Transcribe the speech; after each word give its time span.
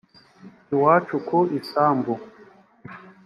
iwacu 0.73 1.15
ku 1.27 1.39
isambu 1.59 2.13